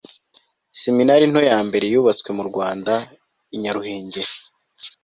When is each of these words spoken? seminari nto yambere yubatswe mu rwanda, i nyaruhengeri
seminari 0.83 1.23
nto 1.31 1.41
yambere 1.49 1.85
yubatswe 1.93 2.29
mu 2.37 2.43
rwanda, 2.49 2.93
i 3.55 3.57
nyaruhengeri 3.61 4.31